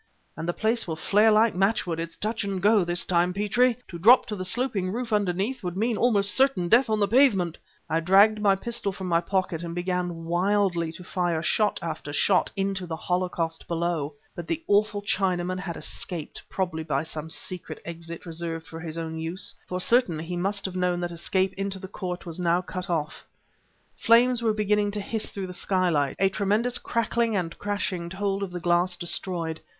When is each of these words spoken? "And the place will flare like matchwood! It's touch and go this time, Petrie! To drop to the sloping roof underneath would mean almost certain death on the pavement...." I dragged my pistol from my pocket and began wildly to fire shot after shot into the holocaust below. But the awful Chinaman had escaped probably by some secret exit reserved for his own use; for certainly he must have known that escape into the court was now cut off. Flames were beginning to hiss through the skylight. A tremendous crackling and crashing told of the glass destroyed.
"And 0.35 0.49
the 0.49 0.51
place 0.51 0.87
will 0.87 0.95
flare 0.95 1.29
like 1.29 1.53
matchwood! 1.53 1.99
It's 1.99 2.15
touch 2.15 2.43
and 2.43 2.59
go 2.59 2.83
this 2.83 3.05
time, 3.05 3.33
Petrie! 3.35 3.77
To 3.89 3.99
drop 3.99 4.25
to 4.25 4.35
the 4.35 4.43
sloping 4.43 4.89
roof 4.91 5.13
underneath 5.13 5.63
would 5.63 5.77
mean 5.77 5.95
almost 5.95 6.33
certain 6.33 6.67
death 6.69 6.89
on 6.89 6.99
the 6.99 7.07
pavement...." 7.07 7.59
I 7.87 7.99
dragged 7.99 8.41
my 8.41 8.55
pistol 8.55 8.91
from 8.91 9.05
my 9.05 9.21
pocket 9.21 9.61
and 9.61 9.75
began 9.75 10.25
wildly 10.25 10.91
to 10.93 11.03
fire 11.03 11.43
shot 11.43 11.77
after 11.83 12.11
shot 12.11 12.51
into 12.55 12.87
the 12.87 12.95
holocaust 12.95 13.67
below. 13.67 14.15
But 14.35 14.47
the 14.47 14.63
awful 14.67 15.03
Chinaman 15.03 15.59
had 15.59 15.77
escaped 15.77 16.41
probably 16.49 16.81
by 16.83 17.03
some 17.03 17.29
secret 17.29 17.79
exit 17.85 18.25
reserved 18.25 18.65
for 18.65 18.79
his 18.79 18.97
own 18.97 19.19
use; 19.19 19.53
for 19.67 19.79
certainly 19.79 20.25
he 20.25 20.35
must 20.35 20.65
have 20.65 20.75
known 20.75 20.99
that 21.01 21.11
escape 21.11 21.53
into 21.53 21.77
the 21.77 21.87
court 21.87 22.25
was 22.25 22.39
now 22.39 22.59
cut 22.63 22.89
off. 22.89 23.23
Flames 23.97 24.41
were 24.41 24.51
beginning 24.51 24.89
to 24.93 24.99
hiss 24.99 25.29
through 25.29 25.45
the 25.45 25.53
skylight. 25.53 26.15
A 26.17 26.27
tremendous 26.29 26.79
crackling 26.79 27.35
and 27.35 27.55
crashing 27.59 28.09
told 28.09 28.41
of 28.41 28.49
the 28.49 28.59
glass 28.59 28.97
destroyed. 28.97 29.61